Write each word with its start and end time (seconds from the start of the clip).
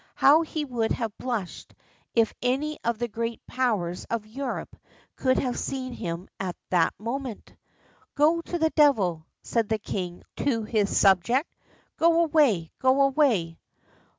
How 0.15 0.41
he 0.41 0.65
would 0.65 0.93
have 0.93 1.15
blushed 1.19 1.75
if 2.15 2.33
any 2.41 2.79
of 2.83 2.97
the 2.97 3.07
Great 3.07 3.45
Powers 3.45 4.03
of 4.05 4.25
Europe 4.25 4.75
could 5.15 5.37
have 5.37 5.59
seen 5.59 5.93
him 5.93 6.27
at 6.39 6.55
that 6.71 6.99
moment! 6.99 7.55
"Go 8.15 8.41
to 8.41 8.57
the 8.57 8.71
devil," 8.71 9.27
said 9.43 9.69
the 9.69 9.77
king 9.77 10.23
to 10.37 10.63
his 10.63 10.97
subject. 10.97 11.53
"Go 11.97 12.23
away! 12.23 12.71
go 12.79 13.03
away!" 13.03 13.59